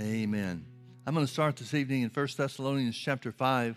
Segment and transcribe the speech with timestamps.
[0.00, 0.64] Amen.
[1.04, 3.76] I'm going to start this evening in 1 Thessalonians chapter 5.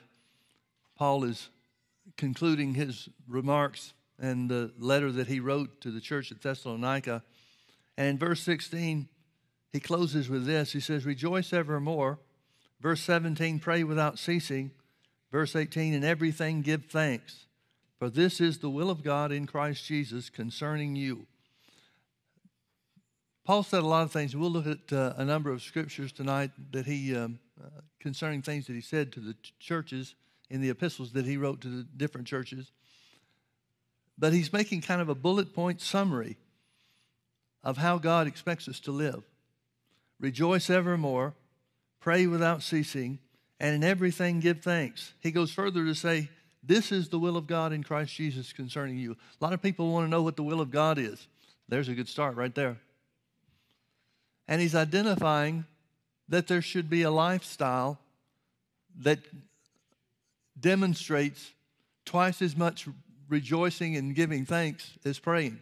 [0.96, 1.50] Paul is
[2.16, 7.24] concluding his remarks and the letter that he wrote to the church at Thessalonica.
[7.98, 9.10] And in verse 16,
[9.74, 10.74] he closes with this.
[10.74, 12.20] He says, Rejoice evermore.
[12.80, 14.70] Verse 17, pray without ceasing.
[15.32, 17.48] Verse 18, in everything give thanks,
[17.98, 21.26] for this is the will of God in Christ Jesus concerning you.
[23.44, 24.36] Paul said a lot of things.
[24.36, 28.68] We'll look at uh, a number of scriptures tonight that he, um, uh, concerning things
[28.68, 30.16] that he said to the churches
[30.50, 32.72] in the epistles that he wrote to the different churches.
[34.18, 36.38] But he's making kind of a bullet point summary
[37.64, 39.24] of how God expects us to live.
[40.20, 41.34] Rejoice evermore,
[42.00, 43.18] pray without ceasing,
[43.60, 45.14] and in everything give thanks.
[45.20, 46.30] He goes further to say,
[46.64, 49.14] This is the will of God in Christ Jesus concerning you.
[49.14, 51.28] A lot of people want to know what the will of God is.
[51.68, 52.78] There's a good start right there.
[54.52, 55.64] And he's identifying
[56.28, 58.00] that there should be a lifestyle
[59.00, 59.20] that
[60.60, 61.52] demonstrates
[62.04, 62.86] twice as much
[63.30, 65.60] rejoicing and giving thanks as praying.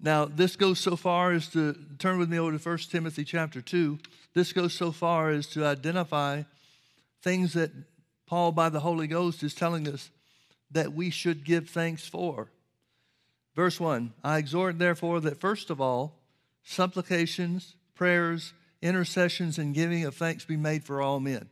[0.00, 3.62] Now, this goes so far as to turn with me over to 1 Timothy chapter
[3.62, 3.98] 2.
[4.34, 6.42] This goes so far as to identify
[7.22, 7.70] things that
[8.26, 10.10] Paul, by the Holy Ghost, is telling us
[10.70, 12.50] that we should give thanks for.
[13.56, 16.18] Verse 1 I exhort, therefore, that first of all,
[16.62, 21.48] supplications, prayers, intercessions, and giving of thanks be made for all men.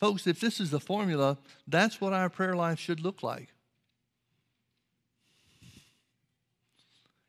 [0.00, 3.48] Folks, if this is the formula, that's what our prayer life should look like.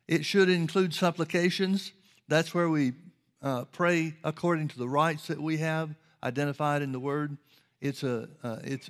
[0.07, 1.91] It should include supplications.
[2.27, 2.93] That's where we
[3.41, 7.37] uh, pray according to the rights that we have identified in the Word.
[7.81, 8.89] It's a uh, it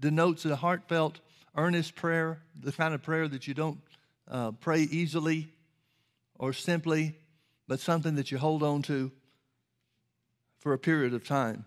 [0.00, 1.20] denotes a heartfelt,
[1.56, 3.80] earnest prayer, the kind of prayer that you don't
[4.30, 5.48] uh, pray easily
[6.38, 7.16] or simply
[7.66, 9.10] but something that you hold on to
[10.58, 11.64] for a period of time.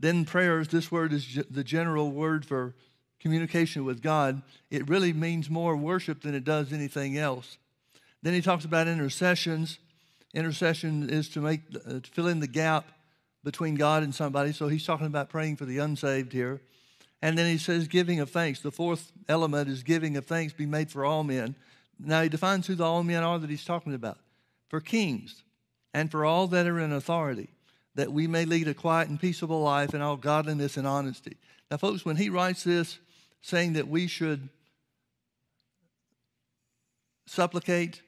[0.00, 2.74] Then prayers, this word is the general word for
[3.20, 4.42] communication with God.
[4.70, 7.58] It really means more worship than it does anything else.
[8.22, 9.78] Then he talks about intercessions.
[10.34, 12.86] Intercession is to make uh, to fill in the gap
[13.44, 14.52] between God and somebody.
[14.52, 16.60] So he's talking about praying for the unsaved here.
[17.22, 18.60] And then he says giving of thanks.
[18.60, 21.54] The fourth element is giving of thanks be made for all men.
[21.98, 24.18] Now he defines who the all men are that he's talking about
[24.74, 25.44] for kings
[25.92, 27.48] and for all that are in authority,
[27.94, 31.36] that we may lead a quiet and peaceable life in all godliness and honesty.
[31.70, 32.98] Now, folks, when he writes this,
[33.40, 34.48] saying that we should
[37.26, 38.02] supplicate,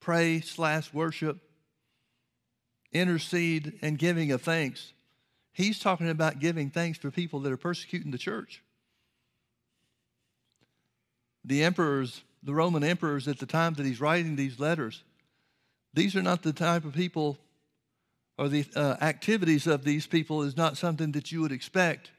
[0.00, 1.38] pray, slash worship,
[2.92, 4.94] intercede, and giving of thanks,
[5.52, 8.64] he's talking about giving thanks for people that are persecuting the church.
[11.44, 15.04] The emperors, the Roman emperors at the time that he's writing these letters,
[15.94, 17.38] these are not the type of people,
[18.36, 22.10] or the uh, activities of these people is not something that you would expect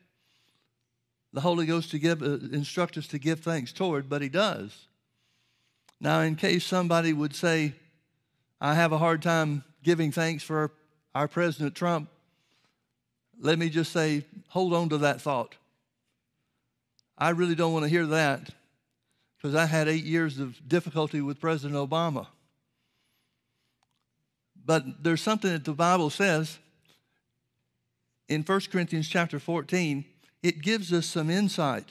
[1.34, 4.88] the Holy Ghost to give, uh, instruct us to give thanks toward, but He does.
[6.00, 7.74] Now, in case somebody would say,
[8.62, 10.72] I have a hard time giving thanks for
[11.14, 12.10] our President Trump,
[13.40, 15.56] let me just say, hold on to that thought.
[17.18, 18.50] I really don't want to hear that
[19.38, 22.28] because I had eight years of difficulty with President Obama.
[24.66, 26.58] But there's something that the Bible says
[28.28, 30.06] in 1 Corinthians chapter 14,
[30.42, 31.90] it gives us some insight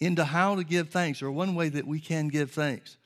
[0.00, 2.96] into how to give thanks, or one way that we can give thanks.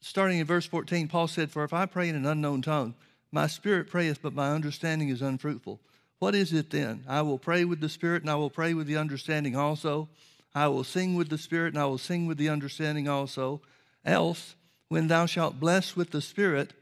[0.00, 2.94] Starting in verse 14, Paul said, For if I pray in an unknown tongue,
[3.30, 5.78] my spirit prayeth, but my understanding is unfruitful.
[6.18, 7.04] What is it then?
[7.06, 10.08] I will pray with the spirit, and I will pray with the understanding also.
[10.54, 13.60] I will sing with the spirit, and I will sing with the understanding also.
[14.04, 14.56] Else,
[14.88, 16.72] when thou shalt bless with the spirit,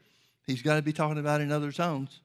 [0.49, 2.21] He's got to be talking about in other tongues.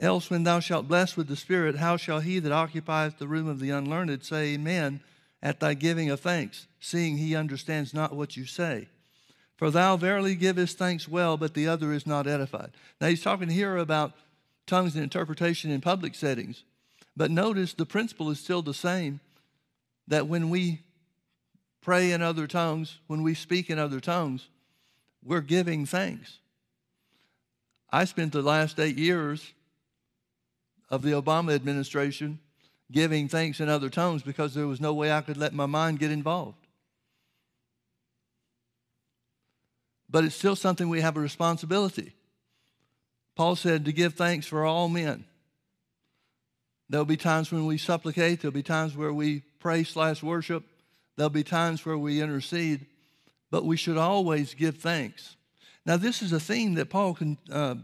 [0.00, 3.46] Else, when thou shalt bless with the Spirit, how shall he that occupieth the room
[3.46, 5.00] of the unlearned say Amen
[5.42, 8.88] at thy giving of thanks, seeing he understands not what you say?
[9.56, 12.72] For thou verily givest thanks well, but the other is not edified.
[13.00, 14.12] Now, he's talking here about
[14.66, 16.64] tongues and interpretation in public settings.
[17.16, 19.20] But notice the principle is still the same
[20.08, 20.82] that when we
[21.80, 24.48] pray in other tongues, when we speak in other tongues,
[25.24, 26.40] we're giving thanks.
[27.90, 29.52] I spent the last eight years
[30.88, 32.38] of the Obama administration
[32.90, 35.98] giving thanks in other tongues because there was no way I could let my mind
[35.98, 36.66] get involved.
[40.08, 42.12] But it's still something we have a responsibility.
[43.34, 45.24] Paul said to give thanks for all men.
[46.88, 50.62] There'll be times when we supplicate, there'll be times where we pray slash worship,
[51.16, 52.86] there'll be times where we intercede,
[53.50, 55.36] but we should always give thanks.
[55.86, 57.76] Now, this is a theme that Paul con, uh,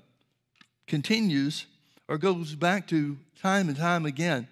[0.88, 1.66] continues
[2.08, 4.48] or goes back to time and time again.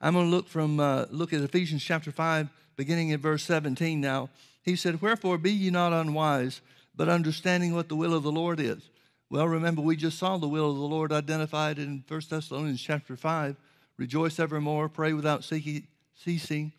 [0.00, 4.00] I'm going to look from uh, look at Ephesians chapter 5 beginning in verse 17
[4.00, 4.30] now.
[4.62, 6.62] He said, "Wherefore be ye not unwise,
[6.96, 8.88] but understanding what the will of the Lord is."
[9.28, 13.14] Well, remember we just saw the will of the Lord identified in 1 Thessalonians chapter
[13.14, 13.56] 5.
[13.98, 16.72] Rejoice evermore, pray without ceasing,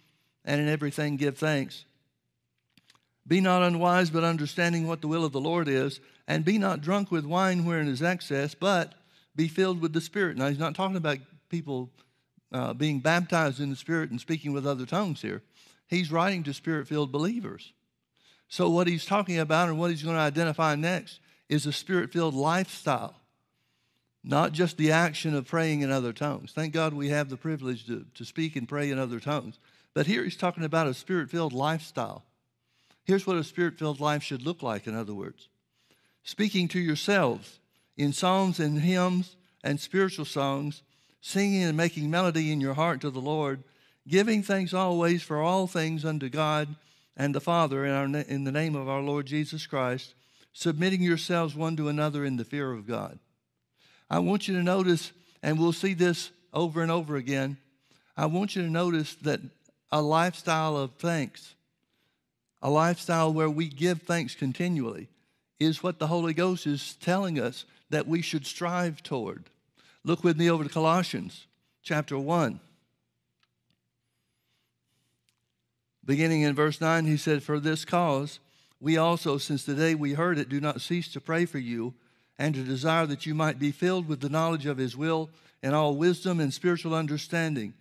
[0.45, 1.85] and in everything give thanks.
[3.27, 6.81] Be not unwise, but understanding what the will of the Lord is, and be not
[6.81, 8.93] drunk with wine wherein is excess, but
[9.35, 10.37] be filled with the Spirit.
[10.37, 11.17] Now, he's not talking about
[11.49, 11.89] people
[12.51, 15.43] uh, being baptized in the Spirit and speaking with other tongues here.
[15.87, 17.73] He's writing to Spirit filled believers.
[18.47, 21.19] So, what he's talking about and what he's going to identify next
[21.49, 23.15] is a Spirit filled lifestyle,
[24.23, 26.53] not just the action of praying in other tongues.
[26.53, 29.59] Thank God we have the privilege to, to speak and pray in other tongues.
[29.93, 32.23] But here he's talking about a Spirit filled lifestyle.
[33.07, 35.47] Here's what a spirit filled life should look like, in other words
[36.23, 37.59] speaking to yourselves
[37.95, 40.83] in psalms and hymns and spiritual songs,
[41.21, 43.63] singing and making melody in your heart to the Lord,
[44.05, 46.75] giving thanks always for all things unto God
[47.15, 50.15] and the Father in, our, in the name of our Lord Jesus Christ,
[50.51, 53.19] submitting yourselves one to another in the fear of God.
[54.09, 57.57] I want you to notice, and we'll see this over and over again,
[58.17, 59.39] I want you to notice that
[59.93, 61.55] a lifestyle of thanks
[62.61, 65.07] a lifestyle where we give thanks continually,
[65.59, 69.45] is what the Holy Ghost is telling us that we should strive toward.
[70.03, 71.47] Look with me over to Colossians
[71.83, 72.59] chapter 1.
[76.05, 78.39] Beginning in verse 9, he said, For this cause,
[78.79, 81.93] we also, since the day we heard it, do not cease to pray for you
[82.39, 85.29] and to desire that you might be filled with the knowledge of his will
[85.61, 87.73] and all wisdom and spiritual understanding,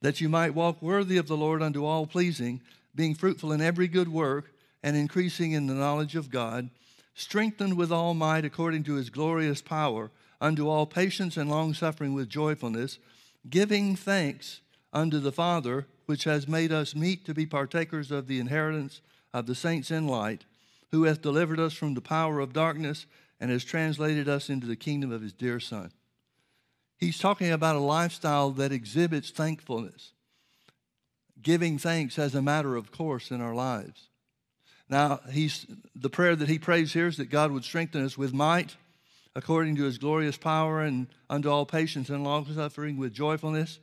[0.00, 2.60] that you might walk worthy of the Lord unto all pleasing
[2.94, 4.52] being fruitful in every good work
[4.82, 6.70] and increasing in the knowledge of God,
[7.14, 10.10] strengthened with all might according to his glorious power,
[10.40, 12.98] unto all patience and long suffering with joyfulness,
[13.48, 14.60] giving thanks
[14.92, 19.00] unto the Father, which has made us meet to be partakers of the inheritance
[19.32, 20.44] of the saints in light,
[20.90, 23.06] who hath delivered us from the power of darkness
[23.40, 25.90] and has translated us into the kingdom of his dear Son.
[26.98, 30.12] He's talking about a lifestyle that exhibits thankfulness
[31.42, 34.08] giving thanks as a matter of course in our lives.
[34.88, 38.32] Now, he's, the prayer that he prays here is that God would strengthen us with
[38.32, 38.76] might
[39.34, 43.78] according to his glorious power and unto all patience and long suffering with joyfulness.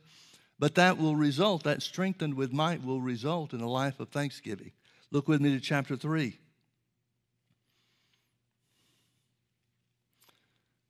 [0.58, 4.72] But that will result, that strengthened with might will result in a life of thanksgiving.
[5.10, 6.38] Look with me to chapter 3.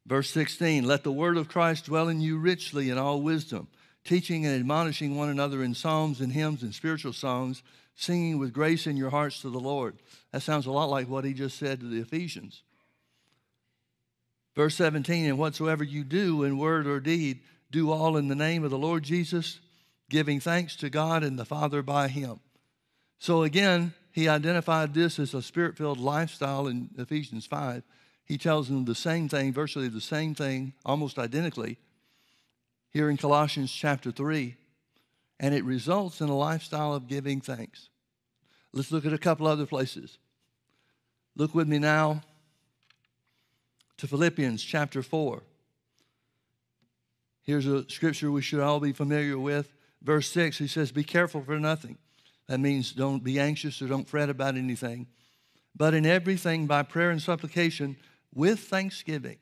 [0.06, 3.68] Verse 16 Let the word of Christ dwell in you richly in all wisdom
[4.10, 7.62] teaching and admonishing one another in psalms and hymns and spiritual songs,
[7.94, 9.94] singing with grace in your hearts to the Lord.
[10.32, 12.64] That sounds a lot like what he just said to the Ephesians.
[14.56, 17.38] Verse 17, and whatsoever you do in word or deed,
[17.70, 19.60] do all in the name of the Lord Jesus,
[20.08, 22.40] giving thanks to God and the Father by him.
[23.20, 27.84] So again, he identified this as a spirit filled lifestyle in Ephesians 5.
[28.24, 31.78] He tells them the same thing, virtually the same thing, almost identically
[32.90, 34.56] here in Colossians chapter 3,
[35.38, 37.88] and it results in a lifestyle of giving thanks.
[38.72, 40.18] Let's look at a couple other places.
[41.36, 42.22] Look with me now
[43.96, 45.42] to Philippians chapter 4.
[47.42, 49.72] Here's a scripture we should all be familiar with.
[50.02, 51.96] Verse 6, he says, Be careful for nothing.
[52.48, 55.06] That means don't be anxious or don't fret about anything.
[55.76, 57.96] But in everything, by prayer and supplication,
[58.34, 59.38] with thanksgiving,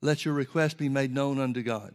[0.00, 1.94] let your request be made known unto God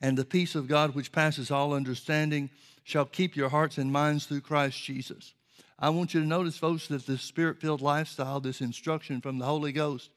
[0.00, 2.50] and the peace of God, which passes all understanding,
[2.84, 5.34] shall keep your hearts and minds through Christ Jesus.
[5.78, 9.44] I want you to notice, folks, that this spirit filled lifestyle, this instruction from the
[9.44, 10.10] Holy Ghost,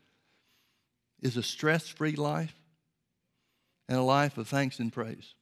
[1.21, 2.55] is a stress free life
[3.88, 5.33] and a life of thanks and praise.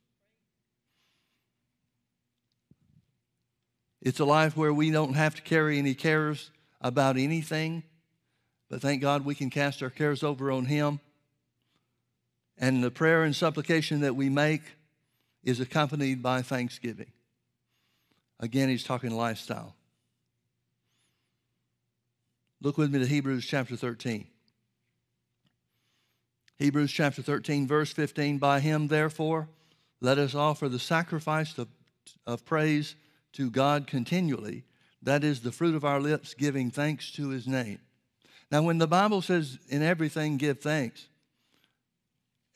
[4.01, 7.83] It's a life where we don't have to carry any cares about anything,
[8.69, 10.99] but thank God we can cast our cares over on Him
[12.57, 14.61] and the prayer and supplication that we make
[15.43, 17.11] is accompanied by thanksgiving.
[18.39, 19.75] Again, he's talking lifestyle.
[22.61, 24.27] Look with me to Hebrews chapter 13.
[26.57, 28.39] Hebrews chapter 13, verse 15.
[28.39, 29.47] By him, therefore,
[30.01, 31.67] let us offer the sacrifice of,
[32.25, 32.95] of praise
[33.33, 34.63] to God continually.
[35.03, 37.79] That is the fruit of our lips, giving thanks to his name.
[38.51, 41.07] Now, when the Bible says, in everything give thanks,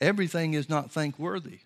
[0.01, 1.59] everything is not thankworthy.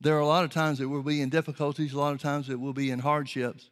[0.00, 2.48] There are a lot of times that we'll be in difficulties, a lot of times
[2.48, 3.70] that we'll be in hardships.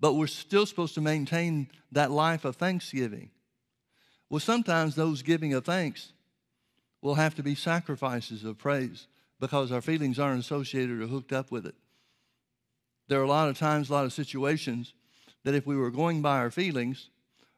[0.00, 3.30] But we're still supposed to maintain that life of thanksgiving.
[4.30, 6.12] Well, sometimes those giving of thanks
[7.02, 9.06] will have to be sacrifices of praise
[9.38, 11.74] because our feelings aren't associated or hooked up with it.
[13.08, 14.94] There are a lot of times, a lot of situations
[15.44, 17.10] that if we were going by our feelings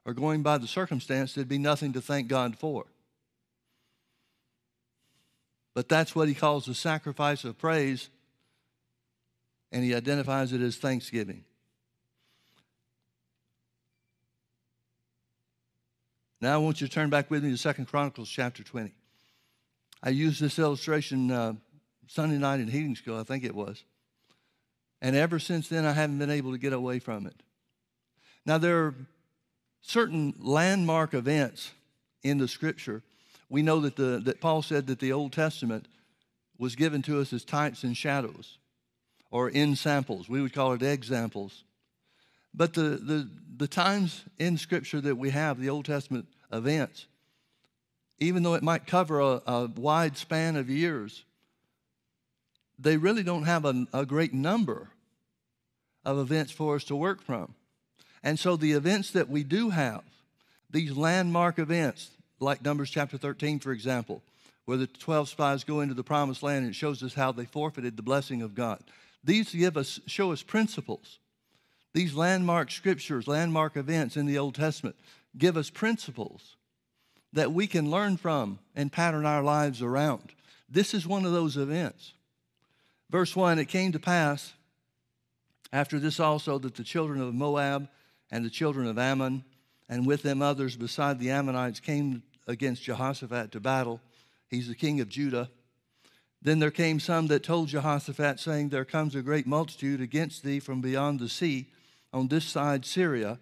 [0.09, 2.87] or going by the circumstance, there'd be nothing to thank God for.
[5.75, 8.09] But that's what he calls the sacrifice of praise,
[9.71, 11.43] and he identifies it as thanksgiving.
[16.41, 18.91] Now I want you to turn back with me to Second Chronicles chapter 20.
[20.01, 21.53] I used this illustration uh,
[22.07, 23.83] Sunday night in heating school, I think it was.
[25.03, 27.43] And ever since then, I haven't been able to get away from it.
[28.43, 28.95] Now, there are
[29.81, 31.71] certain landmark events
[32.23, 33.01] in the scripture.
[33.49, 35.87] We know that, the, that Paul said that the Old Testament
[36.57, 38.57] was given to us as types and shadows
[39.31, 40.27] or ensamples.
[40.29, 41.63] We would call it examples.
[42.53, 47.07] But the, the, the times in Scripture that we have, the Old Testament events,
[48.19, 51.23] even though it might cover a, a wide span of years,
[52.77, 54.89] they really don't have a, a great number
[56.05, 57.53] of events for us to work from.
[58.23, 60.03] And so the events that we do have,
[60.69, 64.21] these landmark events, like Numbers chapter 13, for example,
[64.65, 67.45] where the 12 spies go into the promised land and it shows us how they
[67.45, 68.79] forfeited the blessing of God.
[69.23, 71.19] These give us, show us principles.
[71.93, 74.95] These landmark scriptures, landmark events in the Old Testament
[75.37, 76.55] give us principles
[77.33, 80.33] that we can learn from and pattern our lives around.
[80.69, 82.13] This is one of those events.
[83.09, 84.53] Verse 1 It came to pass
[85.71, 87.87] after this also that the children of Moab
[88.31, 89.43] and the children of Ammon,
[89.87, 94.01] and with them others beside the Ammonites, came against Jehoshaphat to battle.
[94.47, 95.49] He's the king of Judah.
[96.41, 100.59] Then there came some that told Jehoshaphat, saying, There comes a great multitude against thee
[100.59, 101.67] from beyond the sea
[102.13, 103.39] on this side Syria,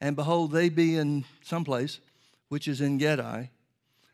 [0.00, 2.00] and behold, they be in some place
[2.48, 3.50] which is Engedi.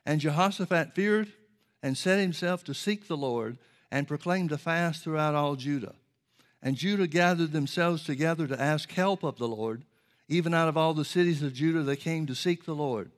[0.04, 1.32] And Jehoshaphat feared
[1.82, 3.58] and set himself to seek the Lord
[3.90, 5.94] and proclaimed a fast throughout all Judah.
[6.62, 9.84] And Judah gathered themselves together to ask help of the Lord.
[10.28, 13.10] Even out of all the cities of Judah, they came to seek the Lord.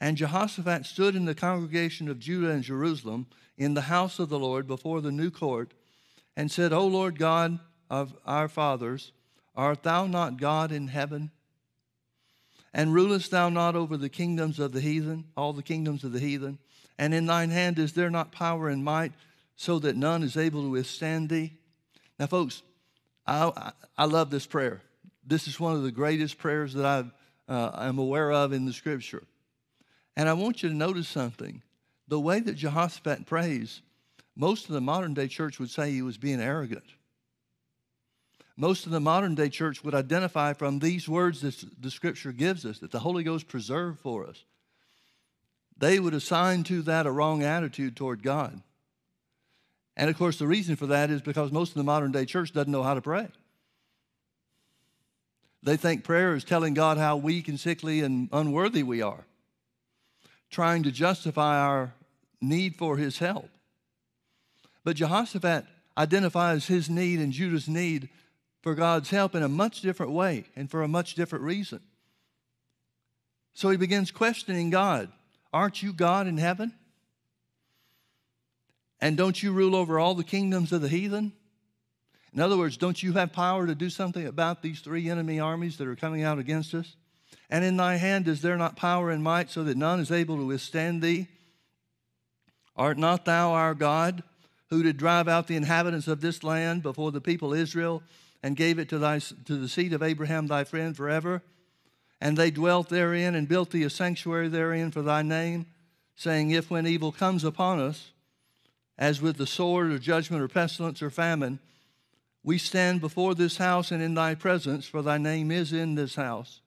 [0.00, 4.38] And Jehoshaphat stood in the congregation of Judah and Jerusalem in the house of the
[4.38, 5.72] Lord before the new court
[6.36, 9.12] and said, O Lord God of our fathers,
[9.54, 11.30] art thou not God in heaven?
[12.74, 16.20] And rulest thou not over the kingdoms of the heathen, all the kingdoms of the
[16.20, 16.58] heathen?
[16.98, 19.12] And in thine hand is there not power and might,
[19.56, 21.52] so that none is able to withstand thee?
[22.18, 22.62] Now, folks,
[23.26, 24.82] I, I love this prayer.
[25.24, 28.72] This is one of the greatest prayers that I uh, am aware of in the
[28.72, 29.22] scripture.
[30.16, 31.62] And I want you to notice something.
[32.08, 33.82] The way that Jehoshaphat prays,
[34.34, 36.84] most of the modern day church would say he was being arrogant.
[38.56, 42.66] Most of the modern day church would identify from these words that the scripture gives
[42.66, 44.44] us, that the Holy Ghost preserved for us.
[45.78, 48.62] They would assign to that a wrong attitude toward God.
[49.96, 52.52] And of course, the reason for that is because most of the modern day church
[52.52, 53.28] doesn't know how to pray.
[55.62, 59.24] They think prayer is telling God how weak and sickly and unworthy we are,
[60.50, 61.94] trying to justify our
[62.40, 63.48] need for his help.
[64.84, 65.66] But Jehoshaphat
[65.96, 68.08] identifies his need and Judah's need
[68.62, 71.80] for God's help in a much different way and for a much different reason.
[73.54, 75.10] So he begins questioning God
[75.52, 76.72] Aren't you God in heaven?
[79.00, 81.32] And don't you rule over all the kingdoms of the heathen?
[82.34, 85.76] In other words, don't you have power to do something about these three enemy armies
[85.76, 86.96] that are coming out against us?
[87.50, 90.38] And in thy hand is there not power and might so that none is able
[90.38, 91.28] to withstand thee?
[92.74, 94.22] Art not thou our God,
[94.70, 98.02] who did drive out the inhabitants of this land before the people Israel
[98.42, 101.42] and gave it to, thy, to the seed of Abraham thy friend forever.
[102.20, 105.66] And they dwelt therein and built thee a sanctuary therein for thy name,
[106.16, 108.12] saying, If when evil comes upon us,
[108.96, 111.58] as with the sword or judgment or pestilence or famine,
[112.44, 116.16] we stand before this house and in thy presence, for thy name is in this
[116.16, 116.60] house,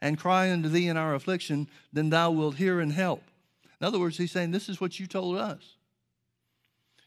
[0.00, 3.22] and cry unto thee in our affliction, then thou wilt hear and help.
[3.80, 5.76] In other words, he's saying, This is what you told us.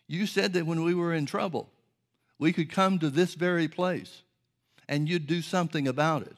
[0.07, 1.69] You said that when we were in trouble,
[2.37, 4.21] we could come to this very place
[4.87, 6.35] and you'd do something about it.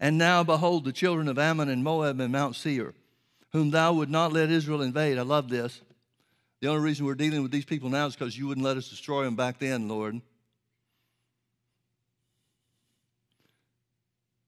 [0.00, 2.94] And now, behold, the children of Ammon and Moab and Mount Seir,
[3.52, 5.18] whom thou would not let Israel invade.
[5.18, 5.80] I love this.
[6.60, 8.88] The only reason we're dealing with these people now is because you wouldn't let us
[8.88, 10.20] destroy them back then, Lord.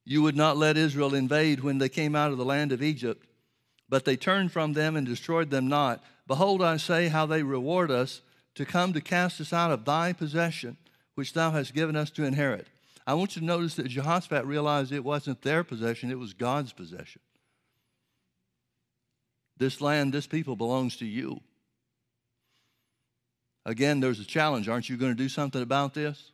[0.05, 3.27] You would not let Israel invade when they came out of the land of Egypt,
[3.89, 6.03] but they turned from them and destroyed them not.
[6.27, 8.23] Behold, I say how they reward us
[8.55, 10.77] to come to cast us out of thy possession,
[11.15, 12.67] which thou hast given us to inherit.
[13.07, 16.73] I want you to notice that Jehoshaphat realized it wasn't their possession, it was God's
[16.73, 17.21] possession.
[19.57, 21.41] This land, this people belongs to you.
[23.65, 24.69] Again, there's a challenge.
[24.69, 26.33] Aren't you going to do something about this?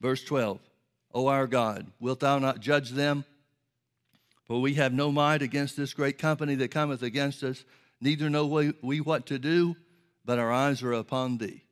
[0.00, 0.60] Verse 12
[1.14, 3.24] O our God, wilt thou not judge them?
[4.44, 7.64] For we have no might against this great company that cometh against us,
[8.00, 9.76] neither know we what to do,
[10.24, 11.62] but our eyes are upon thee.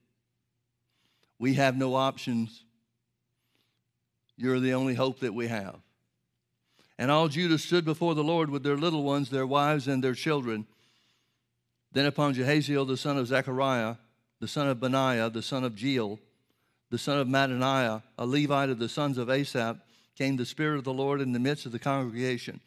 [1.39, 2.65] We have no options.
[4.37, 5.77] You're the only hope that we have.
[6.99, 10.15] And all Judah stood before the Lord with their little ones, their wives, and their
[10.15, 10.67] children.
[11.93, 13.97] Then upon Jehaziel, the son of Zechariah,
[14.41, 16.19] the son of Benaiah, the son of Jeiel,
[16.91, 19.79] the son of Mattaniah, a Levite of the sons of Asaph,
[20.17, 22.61] came the Spirit of the Lord in the midst of the congregation.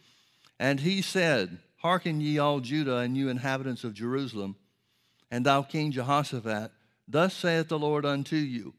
[0.60, 4.56] And he said, Hearken ye all Judah and you inhabitants of Jerusalem,
[5.32, 6.72] and thou King Jehoshaphat,
[7.08, 8.74] thus saith the Lord unto you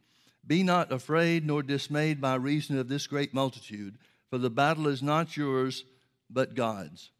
[0.46, 3.96] Be not afraid nor dismayed by reason of this great multitude
[4.30, 5.84] for the battle is not yours,
[6.30, 7.10] but God's.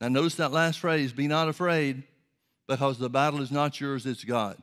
[0.00, 2.02] Now, notice that last phrase be not afraid,
[2.66, 4.58] because the battle is not yours, it's God.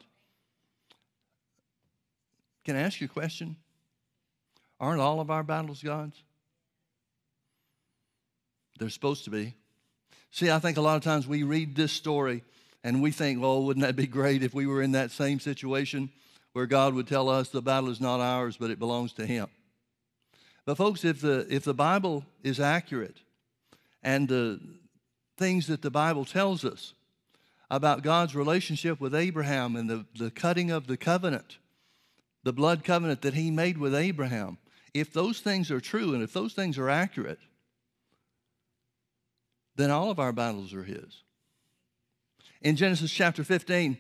[2.65, 3.57] Can I ask you a question?
[4.79, 6.21] Aren't all of our battles God's?
[8.79, 9.55] They're supposed to be.
[10.31, 12.43] See, I think a lot of times we read this story
[12.83, 16.09] and we think, well, wouldn't that be great if we were in that same situation
[16.53, 19.47] where God would tell us the battle is not ours, but it belongs to Him?
[20.65, 23.17] But, folks, if the, if the Bible is accurate
[24.01, 24.59] and the
[25.37, 26.93] things that the Bible tells us
[27.69, 31.57] about God's relationship with Abraham and the, the cutting of the covenant,
[32.43, 34.57] the blood covenant that he made with Abraham,
[34.93, 37.39] if those things are true and if those things are accurate,
[39.75, 41.23] then all of our battles are his.
[42.61, 43.97] In Genesis chapter 15,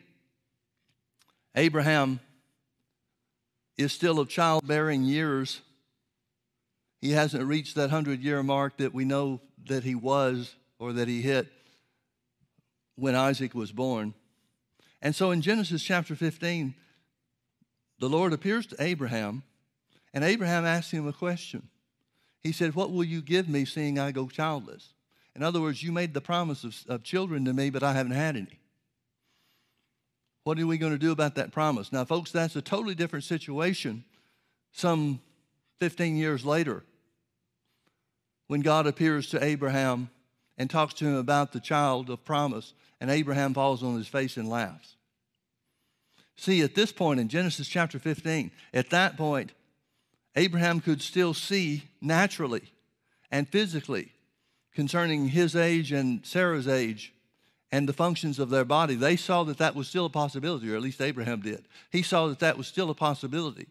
[1.55, 2.19] Abraham
[3.77, 5.61] is still of childbearing years
[7.03, 11.09] he hasn't reached that 100 year mark that we know that he was or that
[11.09, 11.51] he hit
[12.95, 14.13] when Isaac was born.
[15.01, 16.73] And so in Genesis chapter 15,
[18.03, 19.43] the Lord appears to Abraham,
[20.13, 21.69] and Abraham asks him a question.
[22.41, 24.89] He said, What will you give me seeing I go childless?
[25.37, 28.11] In other words, you made the promise of, of children to me, but I haven't
[28.11, 28.59] had any.
[30.43, 31.93] What are we going to do about that promise?
[31.93, 34.03] Now, folks, that's a totally different situation
[34.73, 35.21] some
[35.79, 36.83] 15 years later
[38.47, 40.09] when God appears to Abraham
[40.57, 44.35] and talks to him about the child of promise, and Abraham falls on his face
[44.35, 44.97] and laughs.
[46.35, 49.51] See, at this point in Genesis chapter 15, at that point,
[50.35, 52.63] Abraham could still see naturally
[53.31, 54.11] and physically
[54.73, 57.13] concerning his age and Sarah's age
[57.71, 58.95] and the functions of their body.
[58.95, 61.65] They saw that that was still a possibility, or at least Abraham did.
[61.91, 63.67] He saw that that was still a possibility.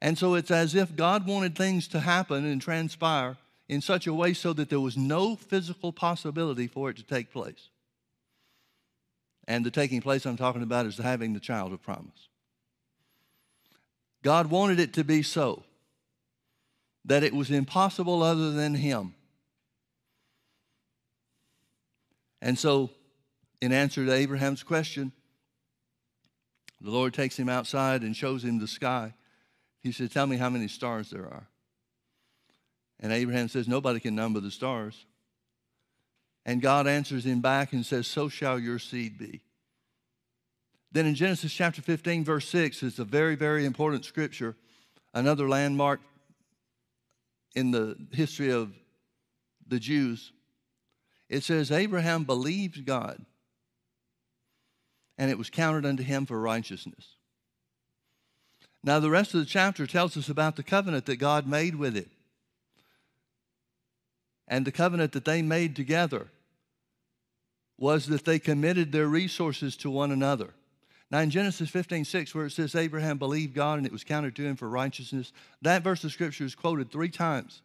[0.00, 3.36] And so it's as if God wanted things to happen and transpire
[3.68, 7.32] in such a way so that there was no physical possibility for it to take
[7.32, 7.68] place.
[9.48, 12.28] And the taking place I'm talking about is having the child of promise.
[14.22, 15.64] God wanted it to be so
[17.06, 19.14] that it was impossible other than Him.
[22.42, 22.90] And so,
[23.62, 25.12] in answer to Abraham's question,
[26.80, 29.14] the Lord takes him outside and shows him the sky.
[29.80, 31.48] He said, Tell me how many stars there are.
[33.00, 35.06] And Abraham says, Nobody can number the stars.
[36.48, 39.42] And God answers him back and says, So shall your seed be.
[40.90, 44.56] Then in Genesis chapter 15, verse 6, is a very, very important scripture,
[45.12, 46.00] another landmark
[47.54, 48.72] in the history of
[49.66, 50.32] the Jews.
[51.28, 53.22] It says, Abraham believed God,
[55.18, 57.16] and it was counted unto him for righteousness.
[58.82, 61.94] Now, the rest of the chapter tells us about the covenant that God made with
[61.94, 62.08] it
[64.46, 66.28] and the covenant that they made together
[67.78, 70.50] was that they committed their resources to one another.
[71.10, 74.36] Now, in Genesis 15, 6, where it says Abraham believed God and it was counted
[74.36, 77.62] to him for righteousness, that verse of scripture is quoted three times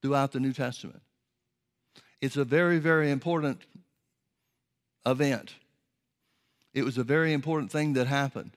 [0.00, 1.00] throughout the New Testament.
[2.20, 3.62] It's a very, very important
[5.04, 5.54] event.
[6.72, 8.52] It was a very important thing that happened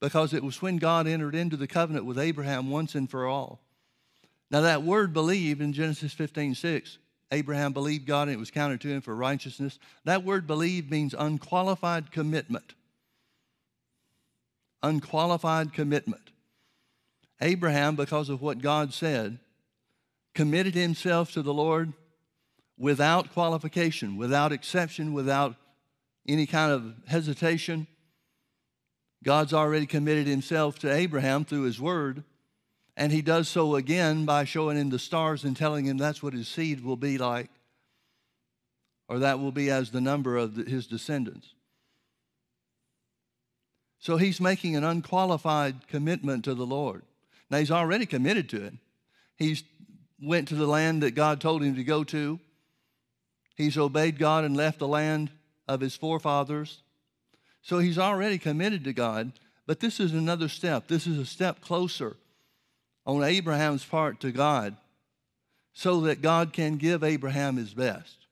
[0.00, 3.60] because it was when God entered into the covenant with Abraham once and for all.
[4.50, 6.98] Now, that word believe in Genesis 15 6,
[7.30, 9.78] Abraham believed God and it was counted to him for righteousness.
[10.04, 12.74] That word believe means unqualified commitment.
[14.82, 16.30] Unqualified commitment.
[17.40, 19.38] Abraham, because of what God said,
[20.34, 21.92] committed himself to the Lord
[22.78, 25.56] without qualification, without exception, without
[26.26, 27.86] any kind of hesitation.
[29.24, 32.22] God's already committed himself to Abraham through his word.
[32.98, 36.32] And he does so again by showing him the stars and telling him that's what
[36.32, 37.48] his seed will be like,
[39.08, 41.54] or that will be as the number of the, his descendants.
[44.00, 47.02] So he's making an unqualified commitment to the Lord.
[47.48, 48.74] Now he's already committed to it.
[49.36, 49.62] He's
[50.20, 52.40] went to the land that God told him to go to.
[53.56, 55.30] He's obeyed God and left the land
[55.68, 56.82] of his forefathers.
[57.62, 59.30] So he's already committed to God,
[59.68, 60.88] but this is another step.
[60.88, 62.16] This is a step closer
[63.08, 64.76] on Abraham's part to God
[65.72, 68.26] so that God can give Abraham his best.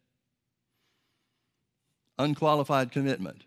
[2.18, 3.42] Unqualified commitment.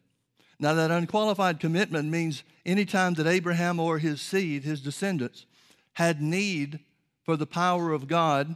[0.59, 5.45] Now, that unqualified commitment means anytime that Abraham or his seed, his descendants,
[5.93, 6.79] had need
[7.23, 8.55] for the power of God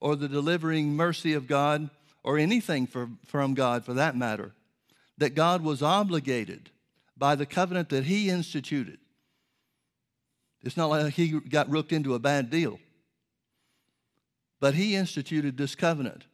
[0.00, 1.90] or the delivering mercy of God
[2.22, 4.52] or anything for, from God for that matter,
[5.18, 6.70] that God was obligated
[7.16, 8.98] by the covenant that he instituted
[10.62, 12.78] it's not like he got rooked into a bad deal.
[14.60, 16.24] But he instituted this covenant.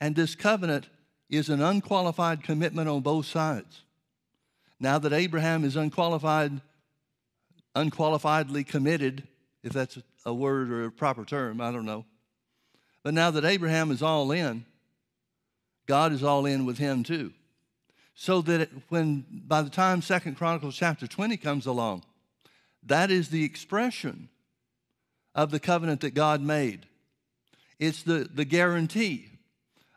[0.00, 0.88] And this covenant
[1.30, 3.82] is an unqualified commitment on both sides.
[4.78, 6.60] Now that Abraham is unqualified,
[7.76, 9.26] unqualifiedly committed,
[9.62, 12.04] if that's a word or a proper term, I don't know.
[13.02, 14.64] But now that Abraham is all in,
[15.86, 17.32] God is all in with him too.
[18.14, 22.04] So that when by the time Second Chronicles chapter 20 comes along,
[22.84, 24.28] that is the expression
[25.34, 26.86] of the covenant that God made.
[27.78, 29.28] It's the, the guarantee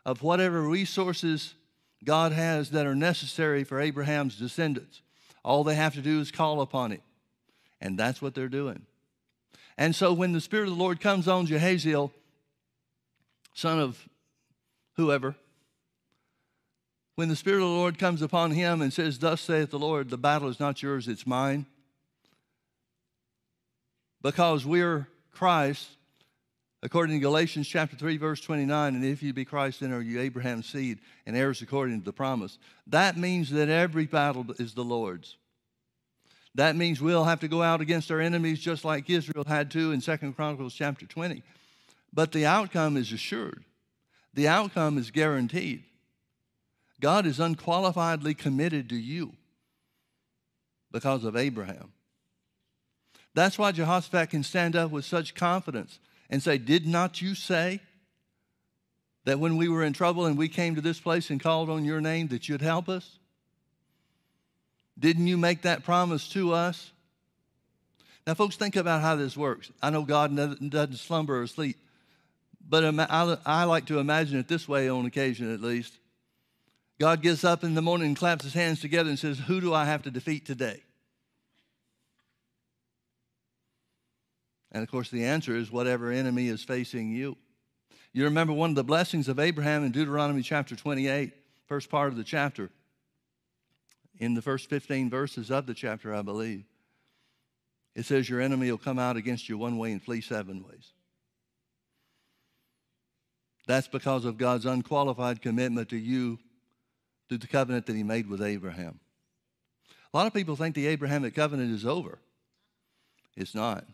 [0.04, 1.54] of whatever resources
[2.04, 5.00] God has that are necessary for Abraham's descendants.
[5.42, 7.02] All they have to do is call upon it.
[7.80, 8.86] And that's what they're doing.
[9.76, 12.10] And so when the Spirit of the Lord comes on Jehaziel,
[13.54, 14.08] son of
[14.96, 15.34] whoever,
[17.16, 20.10] when the Spirit of the Lord comes upon him and says, Thus saith the Lord,
[20.10, 21.66] the battle is not yours, it's mine
[24.24, 25.86] because we're Christ,
[26.82, 30.18] according to Galatians chapter 3, verse 29, and if you be Christ, then are you
[30.18, 32.58] Abraham's seed and heirs according to the promise.
[32.86, 35.36] That means that every battle is the Lord's.
[36.54, 39.92] That means we'll have to go out against our enemies just like Israel had to
[39.92, 41.42] in Second Chronicles chapter 20.
[42.10, 43.64] But the outcome is assured.
[44.32, 45.82] The outcome is guaranteed.
[46.98, 49.34] God is unqualifiedly committed to you
[50.90, 51.93] because of Abraham.
[53.34, 55.98] That's why Jehoshaphat can stand up with such confidence
[56.30, 57.80] and say, Did not you say
[59.24, 61.84] that when we were in trouble and we came to this place and called on
[61.84, 63.18] your name that you'd help us?
[64.98, 66.92] Didn't you make that promise to us?
[68.26, 69.70] Now, folks, think about how this works.
[69.82, 71.76] I know God doesn't slumber or sleep,
[72.66, 72.84] but
[73.44, 75.98] I like to imagine it this way on occasion at least.
[77.00, 79.74] God gets up in the morning and claps his hands together and says, Who do
[79.74, 80.82] I have to defeat today?
[84.74, 87.36] And of course, the answer is whatever enemy is facing you.
[88.12, 91.32] You remember one of the blessings of Abraham in Deuteronomy chapter 28,
[91.66, 92.70] first part of the chapter,
[94.18, 96.64] in the first 15 verses of the chapter, I believe.
[97.94, 100.90] It says, Your enemy will come out against you one way and flee seven ways.
[103.66, 106.38] That's because of God's unqualified commitment to you
[107.28, 108.98] through the covenant that He made with Abraham.
[110.12, 112.18] A lot of people think the Abrahamic covenant is over.
[113.36, 113.84] It's not.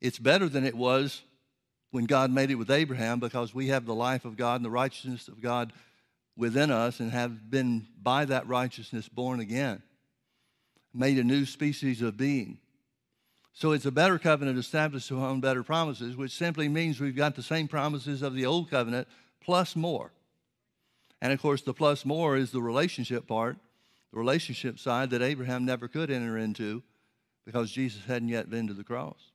[0.00, 1.22] It's better than it was
[1.90, 4.70] when God made it with Abraham because we have the life of God and the
[4.70, 5.72] righteousness of God
[6.36, 9.82] within us and have been by that righteousness born again,
[10.94, 12.58] made a new species of being.
[13.52, 17.42] So it's a better covenant established upon better promises, which simply means we've got the
[17.42, 19.08] same promises of the old covenant
[19.40, 20.12] plus more.
[21.20, 23.56] And of course, the plus more is the relationship part,
[24.12, 26.84] the relationship side that Abraham never could enter into
[27.44, 29.32] because Jesus hadn't yet been to the cross.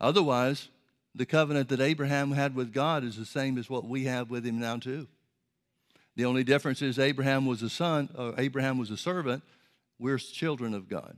[0.00, 0.68] Otherwise,
[1.14, 4.46] the covenant that Abraham had with God is the same as what we have with
[4.46, 5.08] him now, too.
[6.16, 9.42] The only difference is Abraham was a son, or Abraham was a servant.
[9.98, 11.16] We're children of God.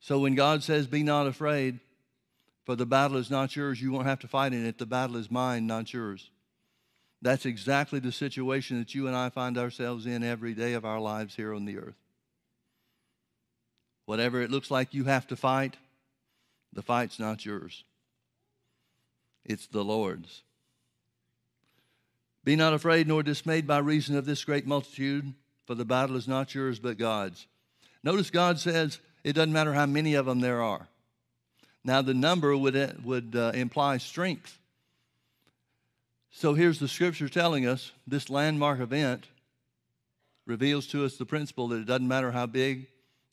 [0.00, 1.80] So when God says, Be not afraid,
[2.64, 4.78] for the battle is not yours, you won't have to fight in it.
[4.78, 6.30] The battle is mine, not yours.
[7.22, 11.00] That's exactly the situation that you and I find ourselves in every day of our
[11.00, 11.94] lives here on the earth.
[14.06, 15.76] Whatever it looks like you have to fight,
[16.72, 17.84] the fight's not yours,
[19.44, 20.42] it's the Lord's.
[22.44, 25.32] Be not afraid nor dismayed by reason of this great multitude,
[25.64, 27.46] for the battle is not yours but God's.
[28.02, 30.88] Notice God says it doesn't matter how many of them there are.
[31.84, 34.58] Now, the number would, would uh, imply strength.
[36.30, 39.26] So here's the scripture telling us this landmark event
[40.46, 42.86] reveals to us the principle that it doesn't matter how big,